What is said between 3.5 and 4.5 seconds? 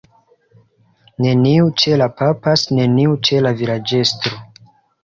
vilaĝestro.